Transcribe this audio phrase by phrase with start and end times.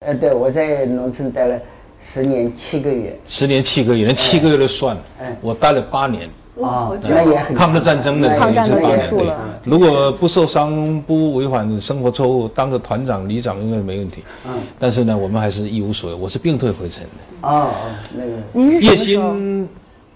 [0.00, 1.58] 呃，对，我在农村待了
[2.02, 5.02] 十年七个月，十年七个月，连七个月都算了。
[5.20, 6.28] 哎我待了八年，
[6.60, 9.10] 啊我，觉那也很抗日战争的时候也也是八年。
[9.10, 9.26] 对
[9.64, 14.22] 如果不受伤、不违反生活错误，当个团长、旅长应该没问题。
[14.46, 16.16] 嗯，但是呢，我们还是一无所有。
[16.18, 17.48] 我是病退回城的。
[17.48, 19.32] 哦哦，那个您是叶什么时候？
[19.32, 19.68] 欣，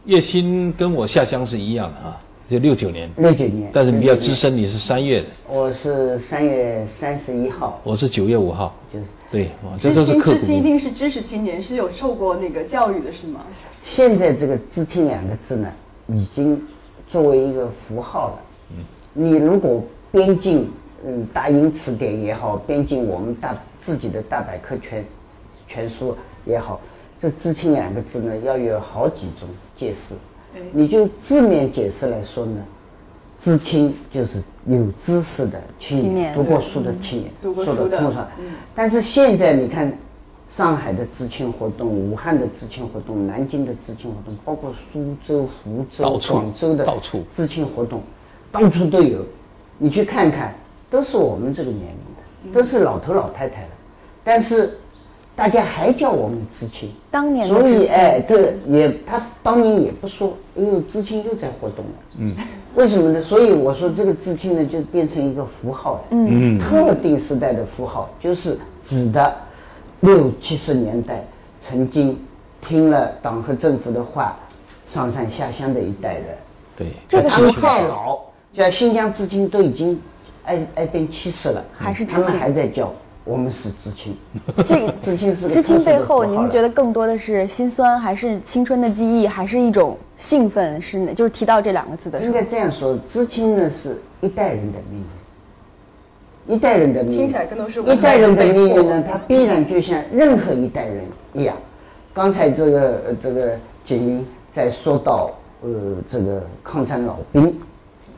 [0.04, 3.08] 叶欣跟我下乡是一样的啊，就六九年。
[3.16, 8.76] 六九年，但是你比较，资深，你是三月的，我是三月三十一号，我是九月五号。
[8.92, 13.40] 就是对，哇，这知都是刻骨青知青一定是知识青年，是有受过那个教育的，是吗？
[13.84, 15.72] 现在这个“知青”两个字呢，
[16.08, 16.60] 已经
[17.08, 18.42] 作为一个符号了。
[18.72, 20.68] 嗯，你如果编进
[21.06, 25.04] 嗯大英词典也好，编进我们大自己的大百科全
[25.68, 26.80] 全书也好，
[27.20, 30.14] 这“知青”两个字呢，要有好几种解释。
[30.72, 32.64] 你就字面解释来说呢，
[33.40, 38.28] 知青就是有知识的青青年年，读过书的青年，读过说书的。
[38.74, 39.90] 但是现在你看，
[40.54, 48.02] 上海的知青活动、武汉的知青活动、南京的知青活动，包括苏州、福州、广州的到处知青活动，
[48.52, 49.24] 到处都有。
[49.78, 50.54] 你去看看，
[50.90, 53.68] 都是我们这个年龄的，都是老头老太太了。
[54.22, 54.78] 但是
[55.40, 61.92] 大家还叫我们知青，当年的所以哎，这也他当年也不说，因为，知青又在活动了。
[62.18, 62.34] 嗯，
[62.74, 63.22] 为什么呢？
[63.22, 66.00] 所以我说这个知青呢，就变成一个符号了。
[66.10, 69.34] 嗯，特定时代的符号，就是指的
[70.00, 71.24] 六七十年代
[71.62, 72.20] 曾经
[72.60, 74.36] 听了党和政府的话，
[74.90, 76.24] 上山下乡的一代人。
[76.76, 78.18] 对，这个他们再老，
[78.54, 79.98] 像新疆知青都已经
[80.44, 82.92] 挨挨边七十了，还是知他们还在叫
[83.24, 84.16] 我们是知青。
[84.64, 90.80] 这个知青是知青背后，你们觉得更多的是心酸，还是青春的记忆，还是一种兴奋？
[90.80, 91.12] 是哪？
[91.12, 95.04] 就是提到这两个字的时候应该，这样说，知青呢是一代人的命
[96.48, 97.18] 运，一代人的命运。
[97.18, 101.04] 听起来更多是一代人的命运呢，它必然就像任何一代人
[101.34, 101.54] 一样。
[102.12, 105.30] 刚才这个呃这个景明在说到
[105.62, 107.56] 呃这个抗战老兵，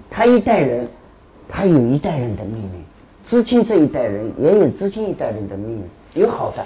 [0.09, 0.89] 他一代人，
[1.49, 2.85] 他有一代人的命运。
[3.25, 5.77] 知青这一代人也有知青一代人的命
[6.15, 6.65] 运，有好的。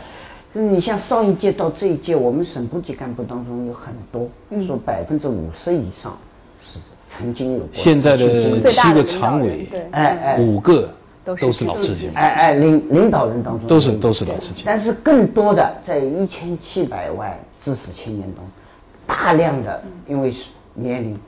[0.55, 4.67] 就是你像上一届到这一届，我们省部级干部当中有很多，嗯。
[4.67, 6.17] 说百分之五十以上
[6.65, 6.79] 是
[7.11, 10.89] 曾经有过现在的七个常委，对，哎哎，五个
[11.23, 18.43] 都是老知知青，哎哎，领领导人当中都是都是老知青但是更多的在一千七百万知识青年中，
[19.07, 20.35] 大量的因为
[20.73, 21.19] 年龄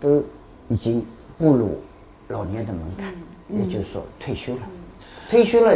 [0.00, 0.24] 都
[0.68, 1.04] 已经
[1.38, 1.80] 步入
[2.28, 3.14] 老年的门槛，
[3.58, 4.60] 也就是说退休了。
[5.30, 5.74] 退休了，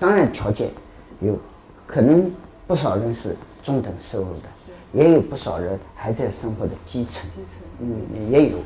[0.00, 0.68] 当然条件
[1.20, 1.38] 有，
[1.86, 2.30] 可能
[2.66, 4.48] 不少人是中等收入的，
[4.92, 8.58] 也有不少人还在生活的基层，基层嗯，也有。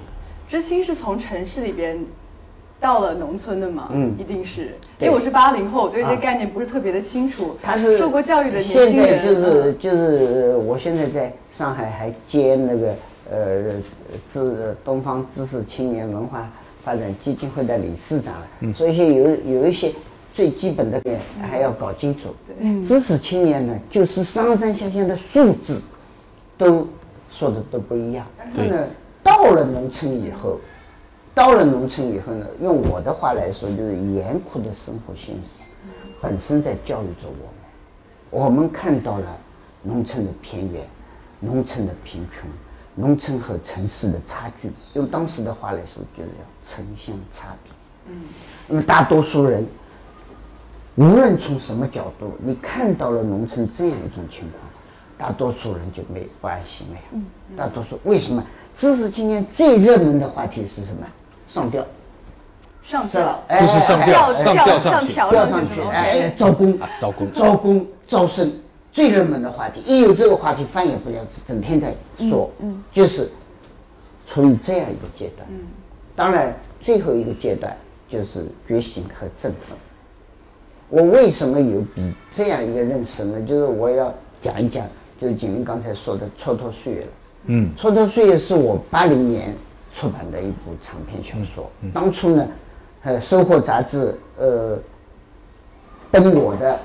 [0.49, 1.99] 知青是从城市里边
[2.81, 3.89] 到了农村的嘛？
[3.93, 7.57] 嗯一定是，因为我是八零后，我对这啊个概念不是特别的清楚。
[7.63, 12.95] 他是受过教育的年现在轻人，就是嗯就是，我现在在上海还兼那个
[13.31, 13.83] 呃
[14.31, 16.49] 知东方知识青年文化
[16.87, 19.93] 发展基金会的理事长了，所以有有一些
[20.33, 22.33] 最基本的点还要搞清楚。
[22.85, 25.81] 知识青年呢，就是上山下乡的素质
[26.57, 26.87] 都
[27.33, 28.87] 说的都不一样，但是呢，
[29.21, 30.61] 到了农村以后。
[31.35, 35.63] 到了农村以后呢，用我的话来说，就是严酷的生活现实
[36.23, 38.45] 本身在教育着我们。
[38.45, 39.37] 我们看到了
[39.83, 40.83] 农村的偏远，
[41.41, 42.49] 农村的贫穷，
[42.95, 44.71] 农村和城市的差距。
[44.95, 47.73] 用当时的话来说，就是要城乡差别。
[48.09, 48.23] 嗯，
[48.67, 49.67] 那么大多数人，
[50.97, 54.63] 无论从什么角度，你看到了农村这样一种情况，
[55.17, 57.03] 大多数人就没不安心了呀。
[57.13, 57.25] 嗯，
[57.57, 58.45] 大多数为什么？
[58.75, 61.07] 知识今年最热门的话题是什么？
[61.49, 61.87] 上吊。
[62.83, 63.43] 上吊，？
[63.49, 68.53] 不是上吊吊上吊上去上调调上去，哎，招工啊，招工招工，招生，
[68.93, 71.93] 最热门的话题，一有这个话题，翻也不了，整天在
[72.31, 73.29] 说，嗯，就是
[74.29, 75.49] 处于这样一个阶段。
[75.51, 75.59] 嗯，
[76.17, 77.77] 当然，最后一个阶段
[78.09, 79.77] 就是觉醒和振奋。
[80.89, 83.41] 我为什么有比这样一个认识呢？
[83.47, 84.87] 就是我要讲一讲，
[85.21, 87.11] 就是景云刚才说的《蹉跎岁月》了。
[87.47, 89.55] 嗯，《蹉跎岁月》是我八零年
[89.95, 91.71] 出版的一部长篇小说。
[91.93, 92.49] 当初呢，
[93.03, 94.79] 呃，《生活》杂志呃
[96.11, 96.81] 登我的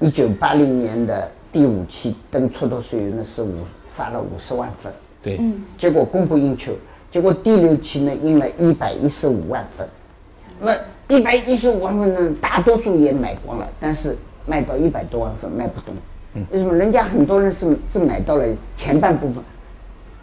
[0.00, 3.54] 一九八零年的第五期登《蹉跎岁月》呢是五
[3.94, 4.92] 发了五十万份，
[5.22, 5.40] 对，
[5.78, 6.72] 结果供不应求，
[7.14, 9.88] 结果第六期呢印了一百一十五万份，
[10.58, 10.76] 那么
[11.06, 15.94] 一百一十五万份呢，大多数也买光了，但是卖到一百多万份卖不动。
[16.50, 16.74] 为什么？
[16.74, 18.44] 人家很多人是只买到了
[18.76, 19.40] 前半部分，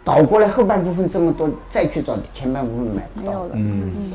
[0.04, 3.44] 倒过来后半部分这么多，再去找前半部分买不到。
[3.44, 3.52] 了。
[3.54, 4.12] 嗯，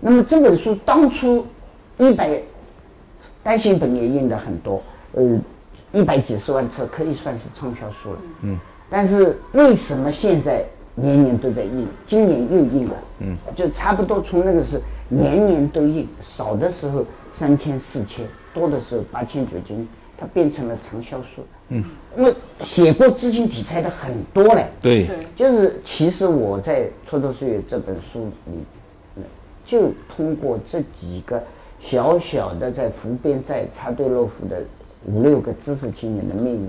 [0.00, 1.46] 那么这本书当初
[1.96, 2.38] 一百
[3.42, 4.82] 单行本也印的很多，
[5.12, 5.40] 呃，
[5.94, 8.18] 一百几十万册可以算是畅销书了。
[8.42, 8.58] 嗯，
[8.90, 10.62] 但是为什么现在
[11.00, 11.86] 年年都在印？
[12.06, 19.86] 今年又印了，嗯，就差不多从那个是年年都印，少的时候三千四千，多的时候八千九千，
[20.18, 21.42] 它变成了畅销书。
[21.68, 21.84] 嗯，
[22.16, 24.66] 因为写过资金题材的很多嘞。
[24.80, 28.64] 对，就是其实我在《蹉跎岁月》这本书里，
[29.16, 29.22] 呃
[29.64, 31.40] 就通过这几个
[31.80, 34.64] 小小的在湖边在插队落户的
[35.06, 36.68] 五六个知识青年的命运，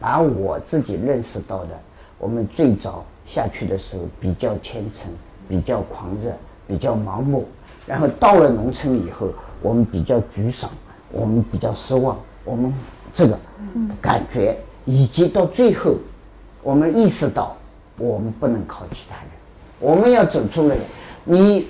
[0.00, 1.80] 把我自己认识到的，
[2.18, 5.10] 我们最早下去的时候比较虔诚、
[5.48, 6.30] 比较狂热、
[6.66, 7.48] 比较盲目，
[7.86, 9.28] 然后到了农村以后，
[9.62, 10.68] 我们比较沮丧，
[11.10, 12.72] 我们比较失望，我们
[13.14, 13.38] 这个
[14.02, 15.94] 感觉，以及到最后，
[16.62, 17.56] 我们意识到
[17.96, 19.30] 我们不能靠其他人，
[19.80, 20.76] 我们要走出来。
[21.24, 21.66] 你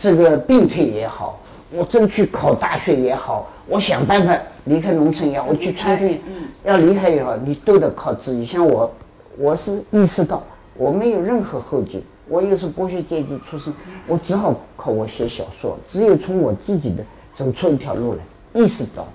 [0.00, 1.38] 这个病退也好，
[1.70, 4.34] 我争取考大学也好，我想办法
[4.64, 6.18] 离开农村也好，我去参军，
[6.64, 8.46] 要离开也好，你都得靠自己。
[8.46, 8.90] 像我，
[9.36, 10.42] 我是意识到
[10.76, 13.72] 我没有任何后劲，我又是剥削阶级出身，
[14.06, 17.04] 我只好靠我写小说，只有从我自己的
[17.36, 18.20] 走出一条路来，
[18.60, 19.06] 意识到。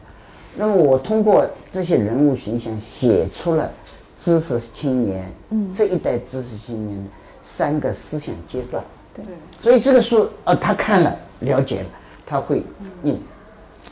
[0.56, 3.72] 那么我通过这些人物形象写出了
[4.20, 7.10] 知识青年，嗯，这一代知识青年的
[7.44, 8.84] 三个思想阶段。
[9.14, 9.24] 对，
[9.62, 11.86] 所以这个书，啊，他看了了解了，
[12.26, 12.64] 他会
[13.04, 13.20] 印。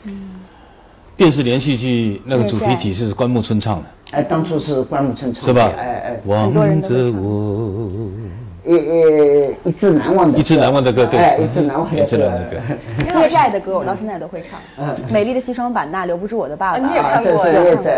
[0.04, 0.40] 嗯
[1.16, 5.70] 电视连续剧那个主题曲是关牧村唱的，哎，当初是关牧村唱的，是吧？
[5.76, 7.12] 哎哎，望多人都会着唱
[8.68, 12.56] 我，一一一支难忘的，一支难忘的歌对，一支难忘的一支难忘的歌。
[13.18, 14.60] 越寨的歌我到现在都会唱，
[15.10, 16.78] 美丽的西双版纳留不住我的爸爸。
[16.78, 17.48] 你也看过，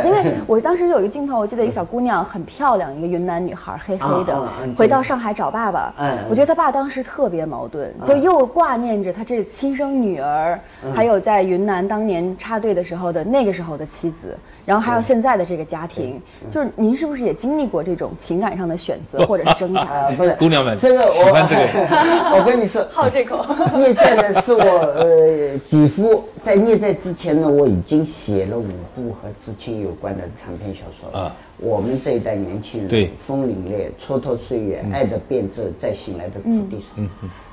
[0.05, 5.93] 因为我当时有一个镜头，我记得一个小姑娘很漂亮，一个云南女孩，黑黑的，回到上海找爸爸。
[6.29, 10.59] 我觉得他爸当时特别矛盾，就又挂念着他这亲生女儿，
[10.95, 16.21] 还有在云南当年插队的时候的那个时候的妻子，然后还有现在的这个家庭。
[16.51, 19.87] 就是您是不是也经历过这种情感上的选择或者是挣扎？
[20.17, 21.63] 不是姑娘们这个我喜欢这个
[22.39, 23.45] 我跟你说，好这口。
[23.79, 31.27] 孽债呢是我呃几乎在孽债之前呢，我已经写了五部和知青有关的长篇小说了。
[31.27, 37.07] 啊我们这一代年轻人，对风凛冽、蹉跎岁月、爱的变质，在醒来的土地上。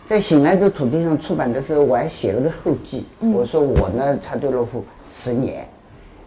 [0.06, 3.06] 在醒来的土地上出版的时候，我还写了个后记。
[3.19, 4.81] 我说我呢插队落户
[5.12, 5.68] 十年，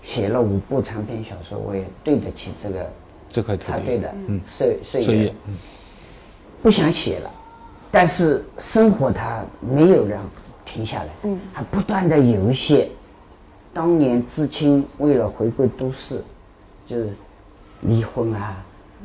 [0.02, 2.92] 写了五部长篇小说，我也对得起这个
[3.30, 4.14] 这块土地插队的
[4.46, 5.34] 岁岁月岁月。
[5.48, 5.56] 嗯
[6.62, 7.30] 不想写了，
[7.90, 10.20] 但是生活它没有让
[10.64, 12.88] 停下来，嗯，还不断的有一些
[13.72, 16.22] 当年知青为了回归都市，
[16.86, 17.10] 就是
[17.82, 18.62] 离婚啊、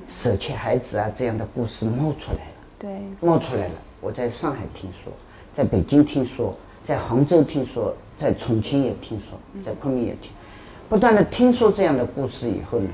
[0.08, 2.52] 舍弃孩子啊这样的故事冒出来了。
[2.78, 3.74] 对，冒出来了。
[4.02, 5.12] 我在上海听说，
[5.56, 6.56] 在北京听说，
[6.86, 10.30] 在杭州听说，在重庆也听说，在昆明也听，
[10.90, 12.90] 不断的听说这样的故事以后呢，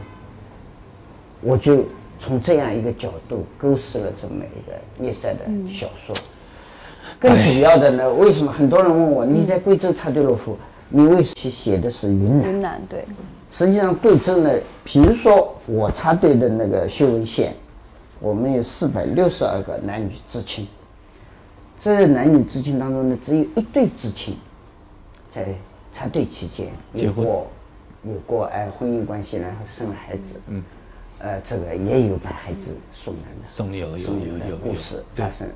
[1.42, 1.84] 我就
[2.22, 5.40] 从这样一个角度构思了这么一个孽债的
[5.70, 6.16] 小说。
[7.20, 10.56] 更主要的呢，为什么很多人问我，你在贵州插队落户，
[10.88, 12.50] 你为什么写的是云南？
[12.52, 13.04] 云南对，
[13.52, 14.52] 实际上，贵州呢，
[14.84, 17.54] 比如说我插队的那个修文县，
[18.20, 20.68] 我们有四百六十二个男女知青，
[21.80, 24.36] 这男女知青当中呢，只有一对知青
[25.32, 25.48] 在
[25.94, 27.48] 插队期间有过
[28.04, 30.64] 有过哎婚姻关系，然后生了孩子，嗯，
[31.24, 35.48] 呃，这个也有把孩子送人的，送有有送人的有有有故事对发生。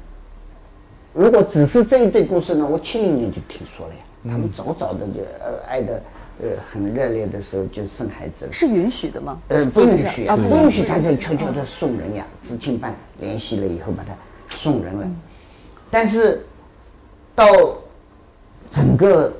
[1.12, 6.04] 如果只是这一对故事呢，我七零年就听说了呀，他们早早的就呃爱的
[6.42, 8.54] 呃很热烈的时候就生孩子了。
[8.54, 9.40] 是允许的吗？
[9.48, 12.28] 呃，不允许啊，不不允许他在悄悄的送人呀。
[12.44, 14.14] 知青办联系了以后，把他
[14.50, 15.10] 送人了。
[15.90, 16.46] 但是
[17.34, 17.48] 到
[18.70, 19.34] 整个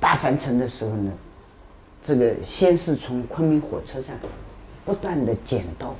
[0.00, 1.12] 大返城的时候呢，
[2.04, 4.18] 这个先是从昆明火车站
[4.84, 5.94] 不断的捡到，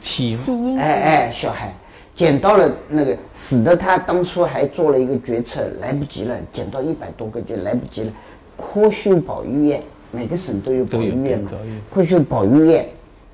[0.00, 0.34] 起。
[0.34, 1.72] 起因，哎哎，小孩
[2.14, 8.12] 捡到了那个，使得他当初还做了一个决策，来不及了，捡到一百多个就来不及了。
[8.56, 11.50] 科修保育院，每个省都有保育院嘛。
[11.94, 12.86] 科修保育院，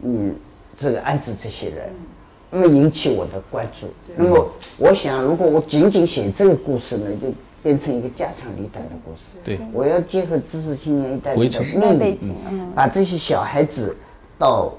[0.03, 0.35] 嗯，
[0.79, 1.91] 这个安置这些人，
[2.51, 3.87] 那么引起我的关注。
[4.17, 4.47] 那么
[4.77, 7.33] 我想，如果我仅仅写这个故事呢，就
[7.63, 9.21] 变成一个家长里短的故事。
[9.43, 9.59] 对。
[9.73, 13.97] 我要结合知识青年一代的命运背景，嗯把这些小孩子
[14.39, 14.71] 到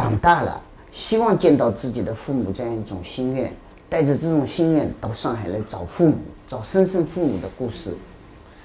[0.00, 0.60] 长大了，
[0.92, 3.52] 希望见到自己的父母这样一种心愿，
[3.88, 6.16] 带着这种心愿到上海来找父母，
[6.48, 7.94] 找生身父母的故事。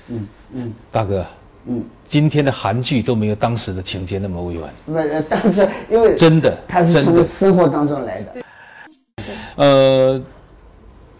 [0.07, 0.73] 嗯嗯。
[0.91, 1.25] 大哥，
[1.65, 8.35] 嗯，今天的韩剧都没有当时的情节那么委婉，那呃，当时因为真的他是从生活当中来的，
[9.55, 10.21] 呃，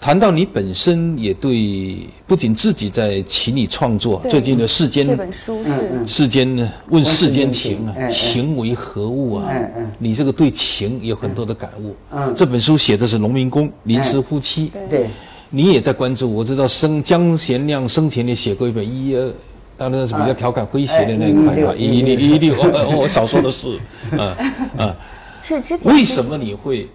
[0.06, 1.98] 谈到你本身也对，
[2.28, 9.92] 不仅自己在情理创作，最近的世间这本书是世间呢问世间情啊，情为何物啊哎哎？
[9.98, 11.96] 你这个对情有很多的感悟。
[12.12, 15.08] 嗯这本书写的是农民工临时夫妻，对，
[15.50, 16.32] 你也在关注。
[16.32, 19.34] 我知道生江贤亮生前也写过一本一二，
[19.76, 22.56] 当然是比较调侃诙谐的那一块吧，哎一六一六，
[22.96, 23.80] 我少说的是，
[24.12, 24.38] 啊
[24.78, 24.96] 啊。
[25.42, 26.88] 是之前为什么你会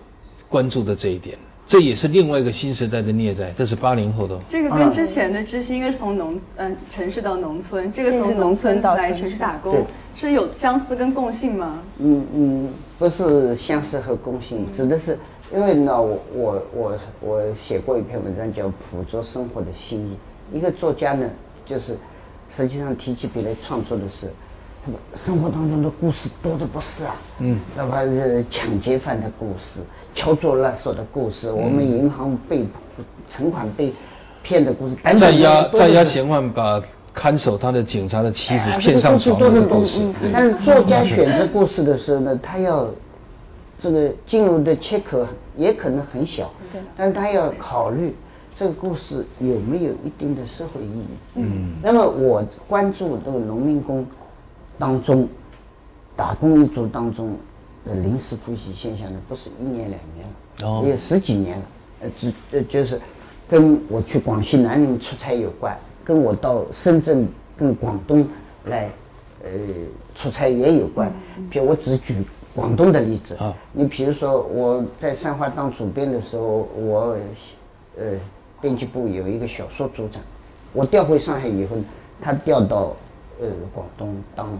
[0.48, 1.36] 关注的这一点？
[1.70, 4.36] 这也是另外一个新时代的孽债，这是八零后的。
[4.48, 9.86] 这个跟之前的知心，应该是从农嗯、城市到农村，这个从农农村到村来城市打工，
[10.16, 11.78] 是有相似跟共性吗？
[11.98, 15.16] 嗯嗯，不是相似和共性，指的是
[15.54, 20.18] 因为呢，我我我我写过一篇文章叫《捕捉生活的心意》，
[20.56, 21.30] 一个作家呢，
[21.64, 21.96] 就是
[22.56, 24.26] 实际上提起笔来创作的是，
[24.84, 29.78] 他们生活当中的故事多的不是啊，嗯，那么是抢劫犯的故事，
[30.14, 32.66] 敲诈勒索的故事，我们银行被
[33.28, 33.92] 存款被
[34.42, 40.02] 骗的故事，等等在押在押嫌犯把看守他的警察的妻子哎骗上床的这个故事
[40.32, 42.88] 但是作家选择故事的时候呢，他要
[43.78, 45.26] 这个进入的切口
[45.56, 46.50] 也可能很小，
[46.96, 48.14] 但是他要考虑
[48.58, 51.04] 这个故事有没有一定的社会意义。
[51.36, 54.06] 嗯，那么我关注这个农民工
[54.78, 55.26] 当中，
[56.14, 57.36] 打工一族当中的
[57.94, 60.26] 临时复习现象呢，不是一年两年
[60.61, 61.64] 了，哦也有十几年了。
[62.02, 63.00] 呃，只呃就是
[63.49, 68.26] 跟我去广西南宁出差有关，跟我到深圳跟广东
[68.64, 68.88] 来
[69.42, 69.50] 呃
[70.14, 71.12] 出差也有关。
[71.50, 72.16] 比如我只举
[72.54, 77.16] 广东的例子啊，你比如说我在三华当主编的时候，我
[77.99, 78.18] 呃
[78.61, 80.23] 编辑部有一个小说组长，
[80.73, 81.76] 我调回上海以后，
[82.20, 82.94] 他调到
[83.40, 84.59] 呃广东当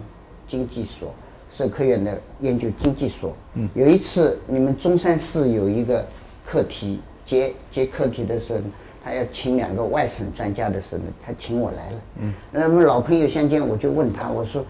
[0.49, 1.13] 经济所
[1.61, 3.37] 社科院的研究经济所。
[3.53, 6.03] 嗯，有一次你们中山市有一个
[6.47, 8.61] 课题接接课题的时候，
[9.05, 12.01] 他要请两个外省专家的时候，他请我来了。
[12.23, 14.65] 嗯，那么老朋友相见，我就问他，我说，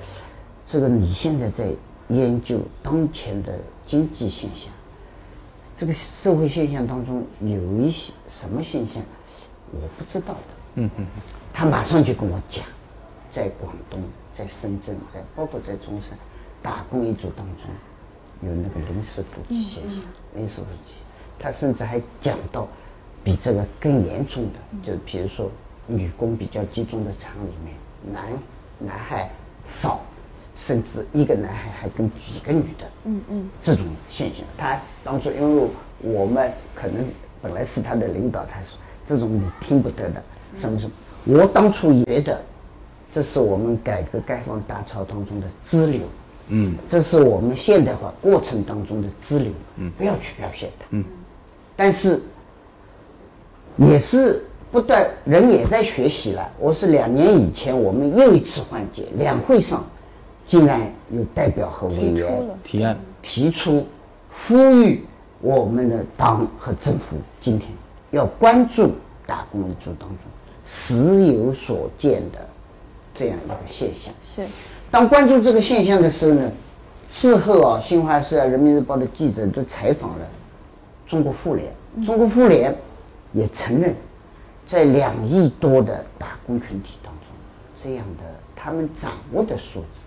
[0.67, 1.69] 这个你现在在
[2.09, 3.53] 研究当前的
[3.87, 4.73] 经济现象，
[5.79, 9.01] 这个社会现象当中有一些什么现象，
[9.71, 10.41] 我不知道的。
[10.75, 11.07] 嗯嗯，
[11.53, 12.65] 他马上就跟我讲，
[13.31, 14.03] 在广东、
[14.37, 16.19] 在深圳、在包括在中山，
[16.63, 20.03] 打工一族当中有那个临时夫妻现象，
[20.35, 20.95] 临时夫妻，
[21.39, 22.67] 他甚至还讲到
[23.23, 25.51] 比这个更严重的，就是比如说
[25.87, 27.75] 女工比较集中的厂里面，
[28.13, 28.33] 男
[28.79, 29.31] 男孩
[29.69, 30.01] 少，
[30.57, 35.69] 甚至一个男孩还跟几个女的，嗯嗯，这种现象，他当初因为
[36.01, 37.05] 我们可能
[37.43, 40.23] 本来是他的领导，他说这种你听不得的，
[40.59, 40.93] 什么什么，
[41.25, 42.43] 我当初觉得
[43.11, 46.03] 这是我们改革开放大潮当中的支流，
[46.51, 51.05] 嗯，这是我们现代化过程当中的支流，嗯，不要去表现它，嗯，
[51.77, 52.21] 但是
[53.77, 56.53] 也是不断人也在学习了。
[56.59, 59.85] 我是两年以前我们又一次换届两会上，
[60.47, 60.81] 竟然
[61.11, 63.87] 有代表和委员提案，提出
[64.47, 65.05] 呼吁
[65.41, 67.71] 我们的党和政府今天
[68.11, 68.93] 要关注
[69.27, 70.19] 打工一族当中
[70.67, 72.49] 时有所见的
[73.15, 74.13] 这样一个现象。
[74.25, 74.43] 是
[74.91, 76.51] 当关注这个现象的时候呢，
[77.09, 80.27] 事后啊，新华社啊、人民日报的记者都采访了
[81.07, 81.73] 中国妇联，
[82.05, 82.77] 中国妇联
[83.33, 83.95] 也承认，
[84.69, 87.23] 在两亿多的打工群体当中，
[87.81, 88.25] 这样的
[88.57, 90.01] 他们掌握的数字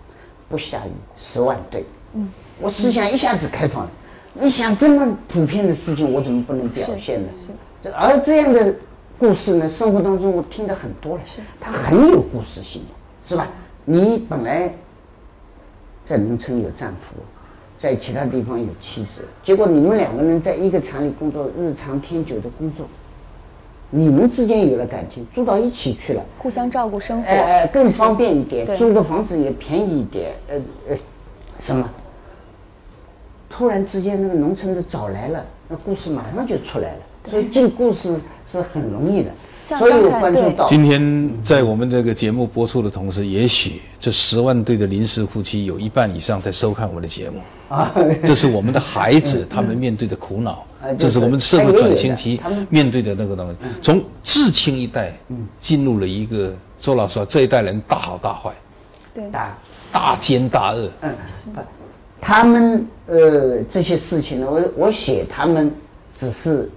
[0.50, 1.86] 不下于十万对。
[2.12, 2.28] 嗯，
[2.60, 3.90] 我思想一下子开放了。
[4.34, 7.28] 你想这么普遍的事情，我怎么不能表现呢？
[7.82, 8.74] 这而这样的
[9.18, 11.22] 故事呢，生活当中我听得很多了，
[11.58, 12.82] 它很有故事性，
[13.26, 13.48] 是吧？
[13.84, 14.72] 你本来
[16.06, 17.16] 在农村有丈夫，
[17.78, 22.86] 在其他地方有妻子，结果你们两个人在一个厂里工作，日常天久的工作，
[23.90, 27.28] 你们之间有了感情，住到一起去了，互相照顾生活。
[27.28, 30.56] 哎哎，更方便一点，对租个房子也便宜一点，呃
[30.88, 30.96] 呃，
[31.58, 31.90] 什么？
[33.50, 37.00] 突然之间，那个农村的找来了，那故事马上就出来了，
[37.30, 38.18] 所以进故事
[38.50, 39.30] 是很容易的。
[39.66, 47.40] 像所以我刚才对关注到，今天在我们这个节目播出的同时，也许这十万对的临时夫妻有一半以上在收看我们的节目。
[47.68, 47.90] 啊。
[48.22, 50.64] 这是我们的孩子他们面对的苦恼。
[50.82, 53.56] 啊，这是我们社会转型期面对的那个东西。
[53.80, 55.16] 从至亲一代
[55.58, 58.50] 进入了一个周老师说这一代人大好大坏，
[59.14, 59.30] 对。
[59.30, 59.56] 大。
[59.90, 60.90] 大奸大恶。
[61.02, 61.14] 嗯，
[62.20, 65.72] 他们呃这些事情呢，我我写他们
[66.16, 66.68] 只是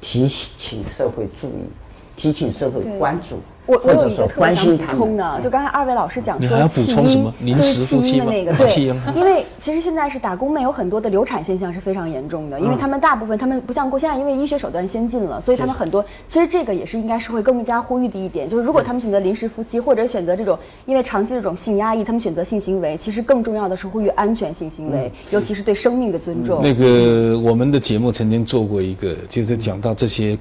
[0.00, 1.70] 提醒社会注意，
[2.16, 4.96] 提醒社会关注，我我或者说有一个特别想补关心他们。
[4.96, 7.32] 充的，就刚才二位老师讲说你还要补弃婴充什么？
[7.40, 8.24] 临就是弃时夫妻吗？
[8.24, 26.60] 婴的那个，对，因为其实现在是打工妹有很多的流产现象是非常严重的，因为他们大部分他们不像过现在，因为医学手段先进了，所以他们很多其实这个也是应该是会更加呼吁的一点，就是如果他们选择临时夫妻或者选择这种因为长期这种性压抑，他们选择性行为，其实更重要的是呼吁安全性行为，尤其是对生命的尊重。
[26.62, 30.36] 那个我们的节目曾经做过一个，就是讲到这些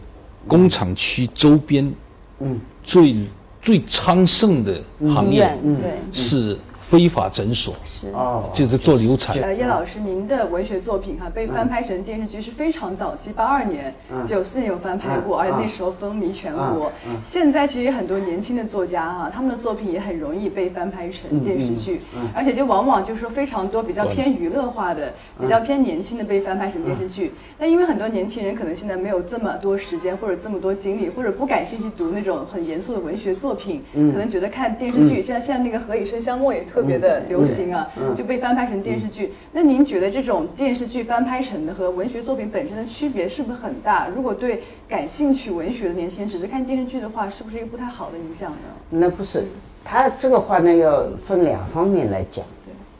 [0.48, 1.94] 工厂区周边，
[2.40, 3.16] 嗯，最
[3.62, 4.82] 最昌盛的
[5.14, 5.94] 行业嗯对。
[6.12, 6.58] 是
[6.92, 8.10] 非法诊所，是。
[8.10, 9.34] 哦，就是做流产。
[9.40, 13.96] 呃，叶老师，您的文学作品哈、被翻拍成电视剧是非常早期，八二年、
[14.28, 16.92] 九四年有翻拍过，嗯而且那时候风靡全国。
[17.24, 22.02] 现在其实很多年轻的作家哈、他们的作品也很容易被翻拍成电视剧，
[22.36, 27.32] 而且就往往就是说非常多比较偏娱乐化的、比较偏年轻的被翻拍成电视剧。
[27.58, 39.34] 那因为很多年轻人可能现在没有这么多时间或者这么多精力，或者不感兴趣读那种很严肃的文学作品，可能觉得看电视剧，现在现在那个《何以笙箫默》也特别的流行啊，就被翻拍成电视剧。
[39.52, 44.08] 那您觉得这种电视剧翻拍成的和文学作品本身的区别是不是很大？
[44.08, 48.58] 如果对感兴趣文学的年轻人只是看电视剧的话，是不是一个不太好的影响呢？
[48.90, 49.46] 那不是，
[49.84, 52.46] 他这个话呢要分两方面来讲。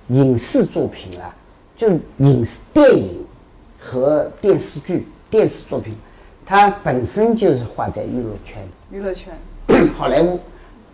[0.08, 1.34] 影视作品啊，
[1.78, 3.26] 就影视电影
[3.80, 5.94] 和电视剧、电视作品，
[6.46, 8.62] 它本身就是画在娱乐圈。
[8.92, 9.34] 娱乐圈，
[9.96, 10.38] 好莱坞，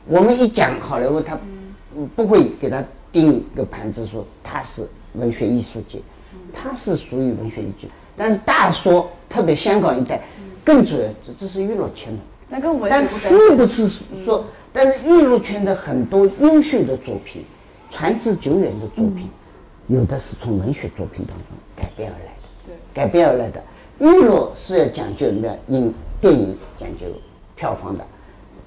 [0.06, 1.57] 我们一讲好莱坞，他嗯
[2.06, 6.00] 不会给他定一个盘子说他是文学艺术界，
[6.54, 7.88] 他是属于文学艺术界。
[8.16, 10.22] 但是大说，特别香港一带，
[10.64, 12.20] 更主要这这是娱乐圈的。
[12.50, 13.88] 那跟文学但是不是
[14.24, 17.44] 说，但是娱乐圈的很多优秀的作品，
[17.92, 19.30] 传之久远的作品，
[19.88, 22.32] 有的是从文学作品当中改编而来的。
[22.66, 23.64] 对改编而来的。
[24.00, 25.48] 娱乐是要讲究什么？
[25.70, 27.06] 影电影讲究
[27.56, 28.06] 票房的，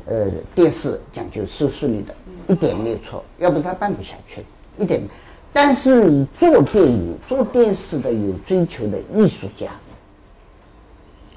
[0.06, 2.14] 呃，电视讲究收视率的，
[2.48, 4.44] 一点没有错，要不他办不下去，
[4.78, 5.00] 一点。
[5.52, 9.72] 但是你做电影、做电视的有追求的艺术家，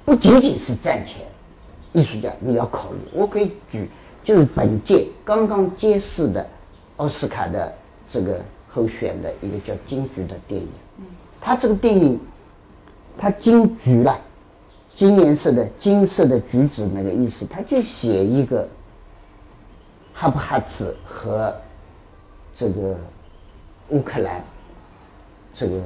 [0.06, 1.26] 不仅仅是赚钱，
[1.94, 2.98] 艺术家你要考虑。
[3.12, 3.90] 我可以举，
[4.24, 6.48] 就是本届刚刚揭示的
[6.98, 7.74] 奥斯卡的
[8.08, 8.40] 这个
[8.70, 10.68] 候选的一个叫金菊的电影，
[11.42, 12.20] 他这个电影，
[13.18, 14.20] 他金菊了，
[14.96, 18.68] 金颜色的金色的橘子那个意思，他就写一个
[20.14, 21.56] 哈布哈兹和
[22.56, 22.96] 这个
[23.90, 24.44] 乌克兰
[25.56, 25.82] 这个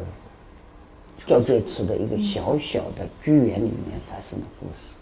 [1.25, 4.93] 交界处的一个小小的居园里面发生的故事。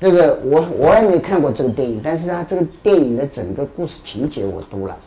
[0.00, 4.98] 这个我我也没看过这个电影，但是他这个电影的整个故事情节我读了，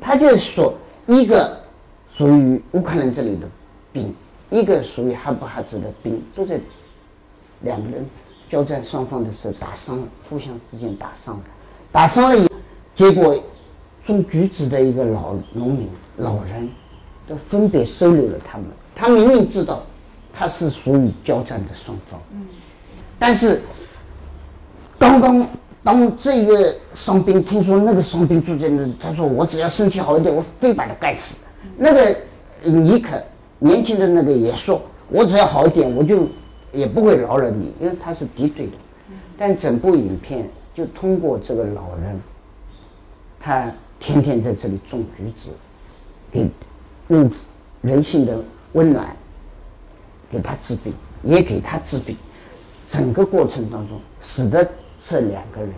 [0.00, 0.72] 他就是说
[1.06, 1.58] 一个
[2.16, 3.46] 属于乌克兰这里的
[3.92, 4.14] 兵，
[4.48, 6.58] 一个属于哈布哈兹的兵，都在
[7.62, 8.06] 两个人
[8.48, 11.42] 交战双方的时候打伤了，互相之间打伤了，
[11.90, 12.48] 打伤了以后，
[12.94, 13.34] 结果
[14.04, 16.68] 种橘子的一个老农民老人，
[17.26, 18.66] 都分别收留了他们。
[18.94, 19.82] 他明明知道
[20.34, 22.20] 他是属于交战的双方，
[23.18, 23.62] 但是
[24.98, 25.46] 刚刚
[25.82, 31.46] 当这个伤兵听说那个伤兵住在那，他说我只要身体好一点，我非把他干死。
[31.76, 32.16] 那个
[32.62, 33.20] 尼克
[33.58, 36.28] 年轻的那个也说，我只要好一点，我就
[36.72, 38.72] 也不会饶了你，因为他是敌对的。
[39.38, 42.20] 但整部影片就通过这个老人，
[43.38, 45.50] 他天天在这里种橘子，
[46.30, 46.48] 给
[47.08, 47.30] 用
[47.80, 48.38] 人性的
[48.72, 49.14] 温暖
[50.30, 52.16] 给他治病，也给他治病。
[52.88, 54.66] 整个过程当中，使得
[55.04, 55.70] 这两个人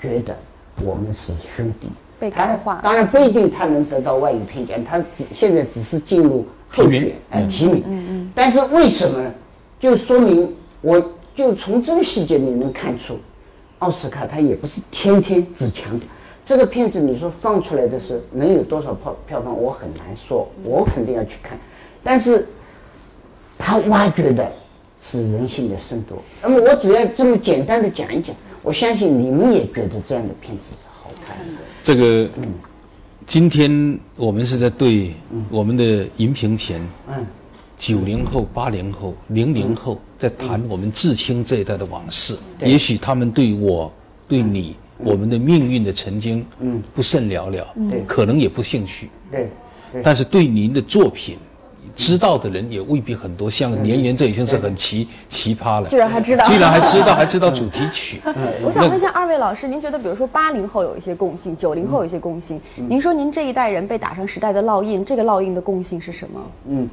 [0.00, 0.36] 觉得
[0.82, 1.88] 我们是兄弟。
[2.18, 7.82] 他被感化当然不一定他能得到外语片奖，他只现在只是进入候选，哎，提名。
[7.86, 8.32] 嗯嗯。
[8.34, 9.32] 但是为什么呢？
[9.80, 11.02] 就说明我
[11.34, 13.18] 就从这个细节你能看出，
[13.78, 16.06] 奥斯卡他也不是天天只强调
[16.44, 17.00] 这个片子。
[17.00, 21.58] 你说放出来的时候能有多少票票房，我很难说，我肯定要去看。
[22.02, 22.46] 但是
[23.58, 24.52] 他挖掘的
[25.00, 26.16] 是人性的深度。
[26.42, 31.44] 那么我只要这么简单的讲一讲，我相信你们也觉得这样的片子是好看的。
[31.82, 32.52] 这个，嗯
[33.26, 35.14] 今天我们是在对
[35.48, 37.24] 我们的荧屏前嗯，
[37.80, 42.36] 九零后、八零后、零零后在谈我们至亲这一代的往事。
[42.60, 43.90] 也许他们对我、
[44.28, 48.02] 对你、我们的命运的曾经，嗯，不甚了了，对。
[48.06, 49.08] 可能也不兴趣。
[49.30, 49.48] 对，
[49.94, 50.02] 对。
[50.02, 51.38] 但是对您的作品，
[51.96, 53.48] 知道的人也未必很多。
[53.48, 56.44] 像年年这已经是很奇奇葩了，居然还知道。
[56.44, 58.20] 居然还知道，还知道主题曲。
[58.62, 66.86] 我想问一下二位老师，您觉得比如说八零后有一些共性，九零后有一些共性，您说您这一代人被打上时代的烙印，这个烙印的共性是什么？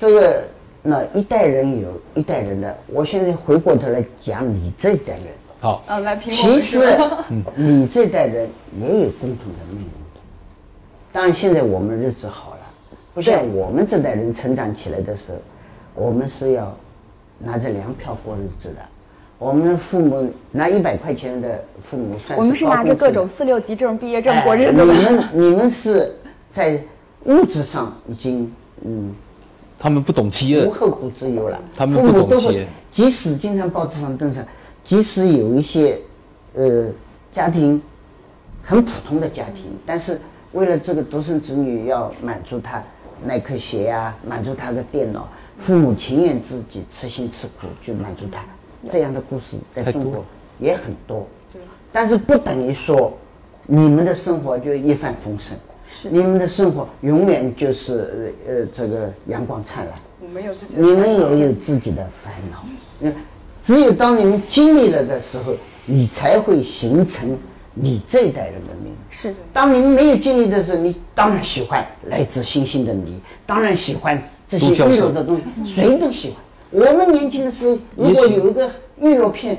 [0.00, 0.42] 这个
[0.82, 5.26] 那一代人有一代人的，我现在回过头来讲你这一代人，
[5.60, 6.98] 好，啊，来评我其实
[7.54, 8.48] 你这代人
[8.80, 10.20] 也有共同的命运的。
[11.12, 12.60] 当然，现在我们日子好了，
[13.12, 16.74] 不像我们这代人成长起来的时候，我们是要
[17.38, 18.76] 拿着粮票过日子的。
[19.38, 24.94] 我们的父母拿一百块钱的父母算我们是拿着各种四六级证、毕业证过哎日子的。
[24.94, 26.10] 你们你们是
[26.54, 26.78] 在
[27.24, 28.50] 物质上已经
[28.82, 29.14] 嗯
[29.82, 31.58] 他们不懂饥无饿，后顾之忧了。
[31.74, 34.44] 他们不懂饥饿，即使经常报纸上登上，
[34.84, 35.98] 即使有一些
[36.54, 36.86] 呃
[37.34, 37.80] 家庭
[38.62, 40.20] 很普通的家庭，但是
[40.52, 42.82] 为了这个独生子女要满足他
[43.24, 45.26] 耐克鞋啊、满足他的电脑，
[45.58, 48.44] 父母情愿自己吃辛吃苦去满足他，
[48.92, 50.22] 这样的故事在中国
[50.58, 51.26] 也很多。
[51.90, 53.12] 但是不等于说
[53.66, 55.58] 你们的生活就一帆风顺，
[56.10, 59.94] 你们的生活永远就是呃呃这个阳光灿烂。
[60.22, 62.64] 我们有自己的你们也有自己的烦恼，
[63.00, 63.12] 嗯，
[63.62, 65.52] 只有当你们经历了的时候，
[65.86, 67.36] 你才会形成
[67.74, 68.98] 你这一代人的命运。
[69.10, 76.36] 是当你们没有经历的时候，你当然喜欢来自星星的你，当然喜欢这些娱乐的东西，谁都喜欢。
[76.70, 79.58] 我们年轻的时候，如果有一个娱乐片，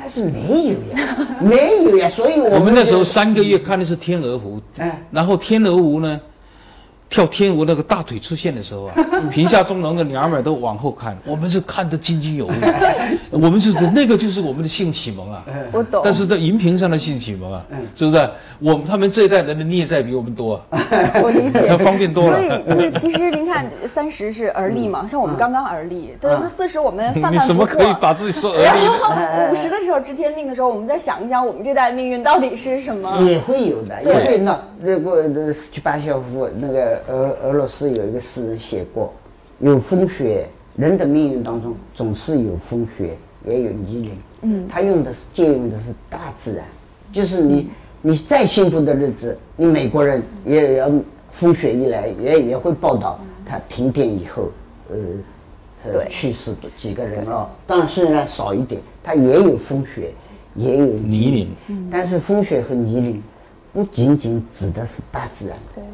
[0.00, 6.20] 但是没有呀，没有呀，所以我我们那时候三个月看的是天鹅湖，嗯然后天鹅湖呢，
[7.08, 8.94] 跳天鹅那个大腿出现的时候啊，
[9.30, 12.54] 屏下中农的娘们儿都往后看，我们是看得津津有味，
[13.30, 15.44] 我们是那个就是我们的性启蒙啊。
[15.72, 16.02] 我懂。
[16.04, 18.30] 但是在荧屏上的性启蒙啊，是不是？
[18.60, 20.80] 我们他们这一代人的孽债比我们多啊。
[21.22, 22.38] 我理解，那方便多了
[22.70, 27.94] 所以就是，其实您看，三十是而立嘛，像我们刚刚而立，对，那四十我们泛你泛不什么可以。
[28.00, 33.18] 把自己说而立五十的时候知天命的时候，我们再想一想，我们这代命运到底是什么？
[33.22, 39.12] 也会有的，也会那那个那斯奇巴肖夫，那个俄俄罗斯有一个诗人写过，
[39.60, 44.10] 有风雪，人的命运当中总是有风雪，也有泥泞。
[44.42, 46.64] 嗯，他用的是借用的是大自然，
[47.12, 47.70] 就是你
[48.02, 50.90] 你再幸福的日子，你美国人也要
[51.32, 54.50] 风雪一来，也也会报道他停电以后，
[54.90, 54.96] 呃。
[55.84, 60.12] 呃对去世的几个人了，当然虽然少一点，他也有风雪，
[60.56, 61.46] 也有泥泞，
[61.88, 63.22] 但是风雪和泥泞
[63.72, 65.84] 不仅仅指的是大自然，对。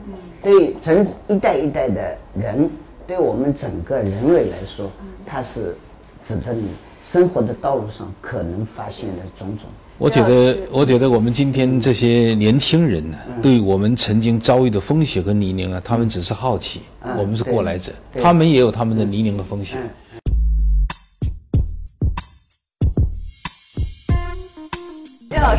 [0.43, 2.71] 对整一代一代的人，
[3.07, 4.91] 对我们整个人类来说，
[5.25, 5.77] 它是
[6.23, 6.69] 指的你
[7.03, 9.69] 生活的道路上可能发现的种种。
[9.97, 19.77] 我觉得，我觉得我们今天这些年轻人呢，对我们曾经遭遇的风雪和泥泞啊，他们只是好奇，嗯我们是过来者，他们也有他们的泥泞和风雪。
[19.77, 19.83] 叶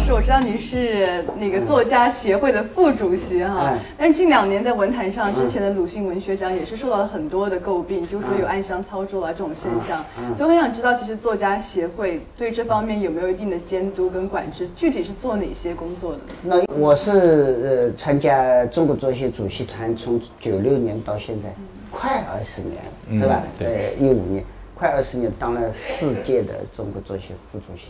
[0.05, 16.63] 师，我知道您是那个作家协会的副主席哈哎，但是近两年在文坛上，之前的鲁迅文学奖也是受到了很多的诟病，就是说有暗箱操作啊这种现象，所以我很想知道，其实作家协会对这方面有没有一定的监督跟管制，具体是做哪些工作的呢？
[16.67, 21.51] 那我是呃参加中国作协主席团，从九六年到现在，
[21.89, 23.43] 快二十年了，对吧？
[23.57, 27.85] 对呃，一五年，快二十年，当了四届的中国作协副主席。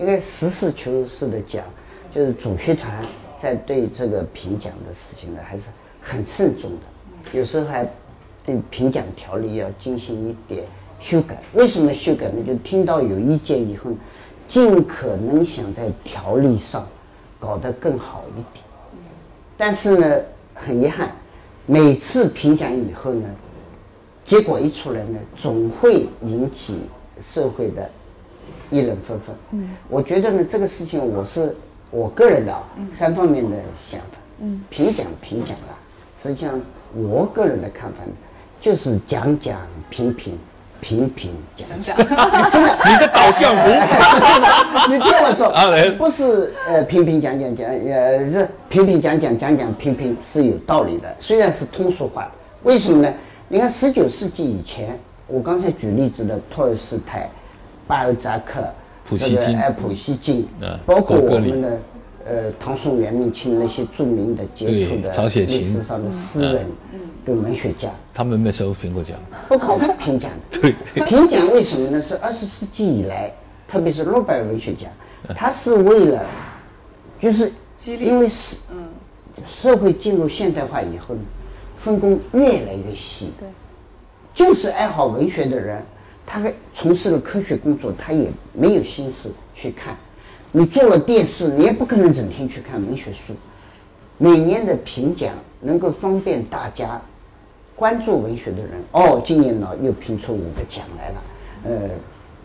[0.00, 1.62] 应该实事求是的讲，
[2.14, 3.04] 就是主席团
[3.38, 5.64] 在对这个评奖的事情呢，还是
[6.00, 7.86] 很慎重的，有时候还
[8.42, 10.64] 对评奖条例要进行一点
[11.02, 11.38] 修改。
[11.52, 12.42] 为什么修改呢？
[12.46, 13.90] 就听到有意见以后，
[14.48, 16.88] 尽可能想在条例上
[17.38, 18.64] 搞得更好一点。
[19.58, 20.16] 但是呢，
[20.54, 21.14] 很遗憾，
[21.66, 23.28] 每次评奖以后呢，
[24.24, 26.86] 结果一出来呢，总会引起
[27.22, 27.90] 社会的
[28.70, 29.34] 议论纷纷。
[29.52, 31.54] 嗯，我觉得呢，这个事情我是
[31.90, 32.62] 我个人的啊、
[32.96, 33.56] 三方面的
[33.90, 34.06] 想法。
[34.40, 35.76] 嗯，评奖评奖啊，
[36.22, 36.60] 实际上
[36.94, 38.12] 我个人的看法呢，
[38.60, 39.58] 就是讲讲
[39.90, 40.38] 评评，
[40.80, 41.96] 评评讲讲。
[42.50, 43.68] 真的，你的倒浆糊，
[44.90, 45.52] 你听我说。
[45.98, 52.30] 不是呃评评讲讲讲，呃是评评讲讲讲讲评评是有道理的，虽然是通俗化，
[52.62, 53.12] 为什么呢？
[53.48, 57.28] 你看十九世纪以前，我刚才举例子的托尔斯泰、
[57.90, 58.62] 巴尔扎克、
[59.04, 59.40] 普希金。
[59.40, 60.46] 这个哎普希金。
[60.60, 61.78] 嗯，包括我们的
[62.24, 65.58] 呃唐宋元明清那些著名的杰出的曹雪芹。
[65.58, 66.66] 历史上的诗人
[67.26, 69.18] 跟文学家，他们没收苹果奖。
[69.48, 70.30] 不靠评奖。
[70.52, 70.60] 的。
[70.60, 72.00] 对对，评奖为什么呢？
[72.00, 73.32] 是二十世纪以来，
[73.66, 74.88] 特别是诺贝尔文学奖，
[75.36, 76.24] 他是为了，
[77.20, 78.06] 就是激励。
[78.06, 78.76] 因为是嗯。
[79.46, 81.20] 社会进入现代化以后呢，
[81.78, 83.32] 分工越来越细。
[83.40, 83.48] 对，
[84.34, 85.82] 就是爱好文学的人，
[86.32, 86.40] 他
[86.72, 89.96] 从事了科学工作，他也没有心思去看。
[90.52, 93.34] 你做了电视，你也不可能整天去看文学书。
[94.16, 97.02] 每年的评奖能够方便大家
[97.74, 98.70] 关注文学的人。
[98.92, 101.22] 哦，今年呢又评出五个奖来了，
[101.64, 101.88] 呃，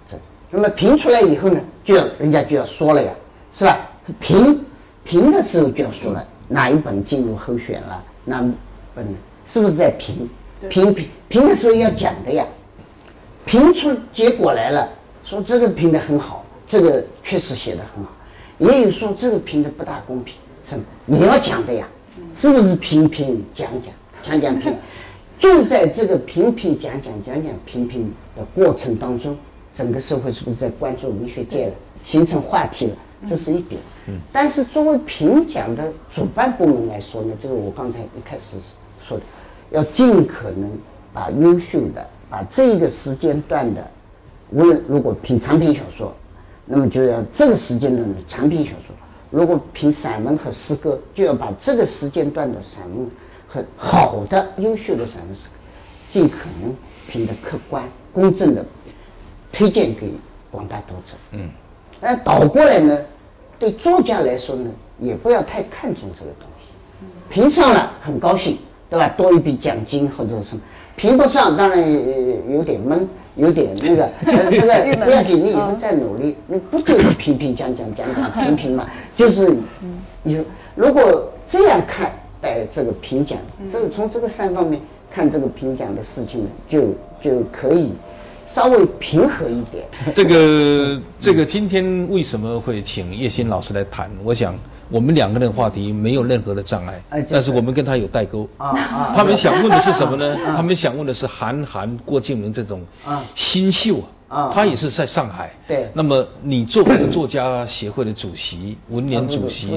[0.09, 0.17] 这
[0.49, 3.13] 那么评出来以后呢，就要人家就要说了呀，
[3.55, 3.77] 是吧？
[4.19, 4.65] 评
[5.03, 8.43] 评的时候就要说了，哪一本进入候选了，哪
[8.95, 9.05] 本
[9.45, 10.27] 是不是在评？
[10.69, 12.43] 评评评的时候要讲的呀，
[13.45, 14.89] 评出结果来了，
[15.23, 18.11] 说这个评的很好，这个确实写的很好，
[18.57, 20.35] 也有说这个评的不大公平，
[20.69, 20.77] 是
[21.07, 21.87] 也要讲的呀，
[22.35, 24.75] 是不是评评讲讲讲讲评？
[25.37, 29.37] 就在这个评评讲讲讲讲评评的过程当中，
[29.73, 32.95] 整个社会是不是在关注文学界了，形成话题了？
[33.29, 33.81] 这是一点。
[34.07, 34.15] 嗯。
[34.31, 38.57] 但是作为评奖的主办部门来说呢，就是我刚才一开始
[39.07, 39.23] 说的，
[39.71, 40.71] 要尽可能
[41.11, 43.85] 把优秀的、把这个时间段的，
[44.51, 46.13] 无论如果评长篇小说，
[46.65, 48.95] 那么就要这个时间段的长篇小说；
[49.31, 53.09] 如果评散文和诗歌，就要把这个时间段的散文。
[53.47, 55.43] 和好的、优秀的散文诗，
[56.11, 56.75] 尽可能
[57.07, 58.65] 评的客观、公正的
[59.49, 60.11] 推荐给
[60.51, 61.15] 广大读者。
[61.31, 61.49] 嗯，
[62.01, 62.99] 那倒过来呢，
[63.57, 67.05] 对作家来说呢，也不要太看重这个东西。
[67.29, 68.57] 评上了很高兴，
[68.89, 69.07] 对吧？
[69.17, 70.61] 多一笔奖金或者什么。
[70.95, 71.79] 评不上当然
[72.51, 74.09] 有点闷，有点那个。
[74.51, 76.35] 这个不要紧，你以后再努力。
[76.47, 78.87] 你不就是评评讲讲讲讲评评嘛？
[79.15, 79.55] 就是
[80.23, 80.43] 有
[80.75, 82.11] 如果这样看。
[82.41, 83.39] 待这个评奖，
[83.71, 87.91] 这个从这个三方面看这个评奖的事情呢，就就可以
[88.53, 89.83] 稍微平和一点。
[90.13, 94.11] 这个这个今天为什么会请叶欣老师来谈？
[94.23, 94.53] 我想
[94.89, 98.47] 我们两个人话题没有任何的障碍，但是我们跟他有代沟。
[98.57, 98.73] 啊
[99.15, 100.37] 他们想问的是什么呢？
[100.55, 102.81] 他们想问的是韩寒、郭敬明这种
[103.33, 104.07] 新秀啊。
[104.27, 105.51] 啊，他也是在上海。
[105.67, 105.87] 对。
[105.93, 109.67] 那么你作为作家协会的主席、文联主席、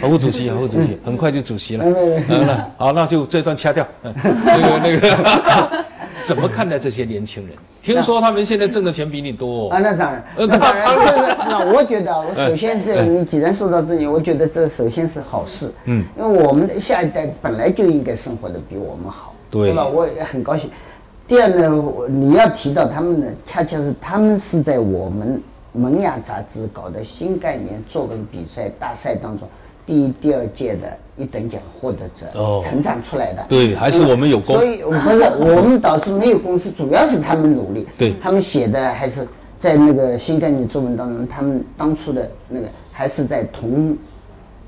[0.00, 1.84] 副主席、副主席， 很快就主席了。
[2.46, 3.86] 了，好，那就这段掐掉。
[4.02, 5.79] 那个那个，
[6.24, 7.56] 怎么看待这些年轻人？
[7.82, 9.68] 听说他们现在挣的钱比你多。
[9.70, 10.24] 啊，那当然。
[10.48, 10.86] 当然，
[11.48, 15.72] 那我觉得，我首先这你既然说到这里，我觉得这首先是好事。
[15.86, 16.04] 嗯。
[16.18, 19.86] 因为我们的下一代本来就应该生活的比我们好，对吧？
[19.86, 20.70] 我也很高兴。
[21.26, 25.40] 第二呢，你要提到他们呢，恰恰是他们是在我们
[25.78, 29.48] 《萌芽》杂志搞的新概念作文比赛大赛当中，
[29.90, 32.26] 第一、第二届的一等奖获得者
[32.62, 33.44] 成长出来的。
[33.48, 34.54] 对，还是我们有功。
[34.54, 35.08] 所以不是
[35.40, 37.84] 我们导师没有功，是主要是他们努力。
[37.98, 39.26] 对，他们写的还是
[39.58, 43.98] 在那个新概念作文当中，他们当初的那个还是在同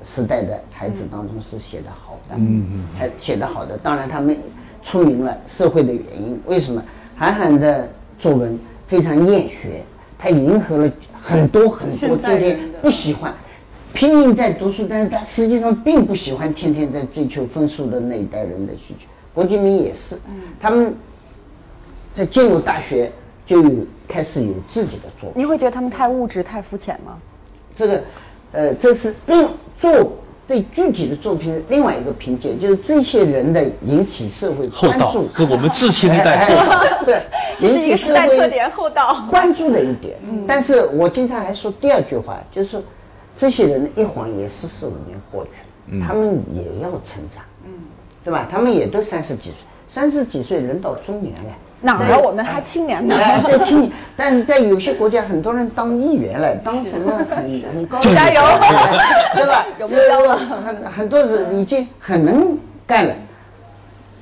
[0.05, 2.35] 时代的孩子当中是写的好的。
[2.35, 4.37] 嗯嗯，还写的好的，当然他们。
[4.85, 6.83] 出名了社会的原因，为什么
[7.15, 7.87] 韩寒的
[8.19, 9.81] 作文非常厌学？
[10.19, 13.33] 他迎合了很多很多今天不喜欢
[13.93, 19.05] 拼命在读书，但是他实际上并不喜欢天天在追求分数的那一代人的需求。
[19.33, 20.17] 郭敬明也是，
[20.59, 20.95] 他们
[22.13, 23.11] 在进入大学
[23.45, 23.71] 就有
[24.07, 25.33] 开始有自己的作品。
[25.35, 27.17] 你会觉得他们太物质、太肤浅吗？
[27.75, 28.03] 这个，
[28.51, 30.17] 呃，这是另作。
[30.45, 36.45] 对具体的作品，另外一个评价就是这些人的引起社会关注，是我们自清一代
[37.05, 37.17] 对
[37.71, 40.17] 引起社会厚道关注的一点。
[40.45, 42.83] 但是我经常还说第二句话，就是说
[43.35, 47.71] 这些人一晃也四十五年过去了，他们也要成长，嗯，
[48.23, 48.47] 对吧？
[48.49, 49.53] 他们也都三十几岁，
[49.89, 51.49] 三十几岁人到中年了。
[51.85, 52.21] 哪儿？
[52.23, 53.13] 我们还青年呢。
[53.45, 57.37] 在青年，但是在有些国家，很多人当议员了，当什么很
[57.73, 58.41] 很高，加油，
[59.35, 59.65] 对吧？
[59.77, 60.37] 有目标了。
[60.37, 63.13] 很很多人已经很能干了，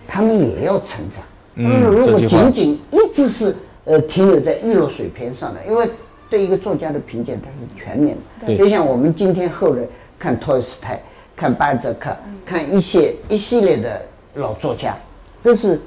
[0.08, 1.24] 他们也要成长。
[1.56, 5.88] 他们如果仅仅一直是呃停留在娱乐水平上的，因为
[6.32, 8.58] 对一个作家的评价它是全面的。
[8.58, 11.00] 就像我们今天后人看托尔斯泰、
[11.36, 14.02] 看巴尔泽克、看一些一系列的
[14.34, 14.98] 老作家，
[15.44, 15.80] 都是。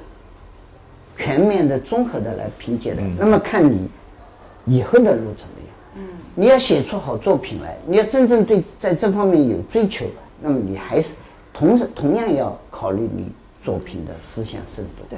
[1.17, 3.89] 全面的、综合的来评价的，那么看你
[4.65, 5.69] 以后的路怎么样？
[5.95, 6.03] 嗯，
[6.35, 10.05] 你要写出好作品来，你要真正对在这方面有追求，
[10.41, 11.15] 那么你还是
[11.53, 13.31] 同时同样要考虑你
[13.63, 15.17] 作品的思想深度，对，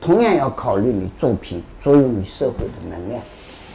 [0.00, 3.20] 同样要考虑你作品作用于社会的能量。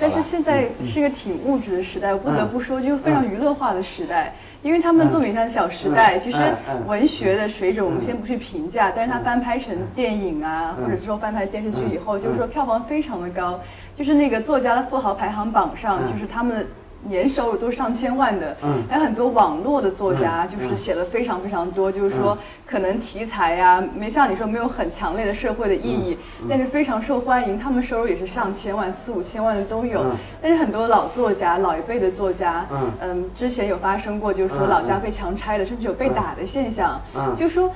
[0.03, 4.35] 但是现在是一个挺物质的时代，我不得不说，就非常娱乐化的时代。
[4.61, 6.37] 因为他们的作品像《小时代》，其实
[6.85, 13.57] 文学的水准我们先不去评价，但是它翻拍成电影啊，或者说翻拍电视剧以后，就是说票房非常的高，
[13.95, 16.67] 就是那个作家的富豪排行榜上，就是他们。
[17.07, 18.83] 年收入都是上千万的，嗯。
[18.89, 26.17] 还有很多网络的作家，就是写了非常非常多，就是说可能题材呀，没像你说没有很强烈的社会的意义，
[26.49, 30.03] 但是非常受欢迎，他们收入也是上千万、四五千万的都有。
[30.41, 32.91] 但是很多老作家、老一辈的作家，嗯。
[33.01, 37.71] 嗯，之前有发生过，就是说老家被强拆了，甚至有被打的现象，嗯就说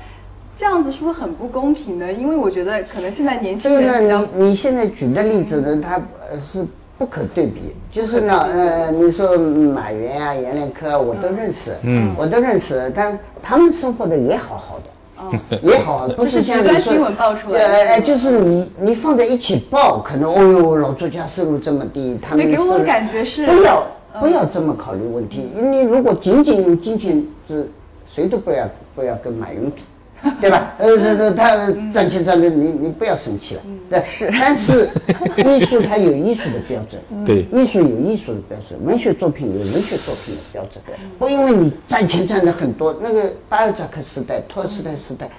[0.56, 2.12] 这样子是不是很不公平呢？
[2.12, 5.96] 因为我觉得可能现在年轻人，你你现在举的例子呢，他
[6.32, 6.66] 呃是。
[6.98, 7.76] 不可对比。
[7.92, 14.84] 就是呢，呃，你说马云啊、阎连科啊，我都认识，嗯，我都认识，但他们生活的也好好的。
[15.64, 17.12] 也好，不是像你说，
[17.52, 23.84] 呃哎，就是你你放在一起报，可能哦哟，老作家收入这么低，他们给我的感觉是不要
[24.20, 25.50] 不要这么考虑问题。
[25.56, 27.68] 你如果仅仅用金钱，是
[28.08, 29.82] 谁都不要不要跟马云比。
[30.42, 30.74] 对吧？
[30.80, 33.62] 呃，这这他赚钱赚的，你你不要生气了。
[33.90, 34.30] 对，是。
[34.32, 34.90] 但是
[35.38, 40.84] 艺术它有艺术的标准，对，艺术有艺术的标准，文学作品有文学作品的标准。
[41.18, 45.30] 不因为你赚钱赚的很多，那个巴尔扎克时代、托尔斯泰时代，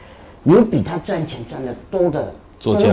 [0.45, 2.87] 有比他赚钱赚的多的作家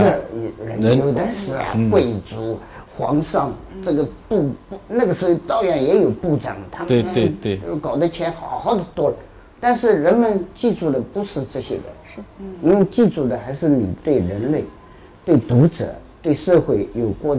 [0.64, 2.58] 人，有的是啊，贵族、
[2.96, 3.52] 皇上，
[3.84, 4.50] 这个部
[4.88, 9.16] 那个时候照样也有部长，他们对对对，搞的钱好好的多了。
[9.58, 12.20] 但是人们记住的不是这些人，是，
[12.62, 14.62] 因为记住的还是你对人类、
[15.24, 17.38] 对读者、对社会有过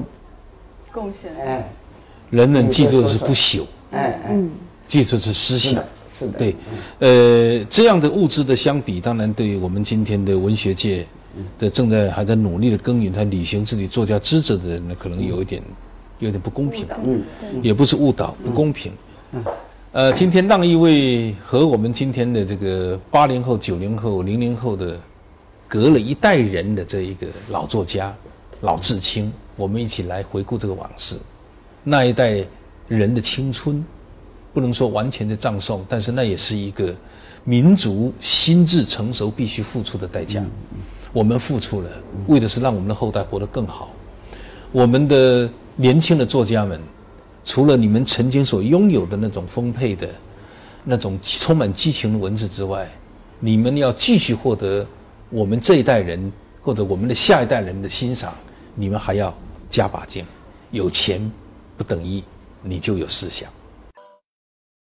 [0.91, 1.31] 贡献。
[1.35, 1.69] 哎，
[2.31, 4.39] 人们记住的是不朽，哎哎，
[4.87, 5.83] 记住是思想，
[6.17, 6.55] 是的，对，
[6.99, 11.05] 呃，这样的物质的相比，当然对于我们今天的文学界
[11.59, 15.61] 的正在还在努力的耕耘他履行自己作家职责的人呢，可能有一点
[16.17, 17.23] 有点不公平，嗯，
[17.61, 18.91] 也不是误导，不公平，
[19.33, 19.43] 嗯。
[19.93, 24.99] 呃，今天让一位和我们今天的这个八零后、九零后、零零后的
[25.65, 28.13] 隔了一代人的这一个老作家
[28.61, 31.15] 老志清，我们一起来回顾这个往事。
[31.85, 32.43] 那一代
[32.89, 33.83] 人的青春，
[34.53, 36.93] 不能说完全的葬送，但是那也是一个
[37.45, 40.43] 民族心智成熟必须付出的代价。
[41.13, 41.89] 我们付出了，
[42.27, 43.89] 为的是让我们的后代活得更好。
[44.73, 46.77] 我们的年轻的作家们。
[47.47, 50.13] 除了你们曾经所拥有的那种丰沛的、
[50.83, 52.85] 那种充满激情的文字之外，
[53.39, 54.85] 你们要继续获得
[55.29, 56.29] 我们这一代人
[56.61, 58.35] 或者我们的下一代人的欣赏，
[58.75, 59.33] 你们还要
[59.69, 60.25] 加把劲。
[60.71, 61.31] 有钱
[61.77, 62.21] 不等于
[62.61, 63.49] 你就有思想。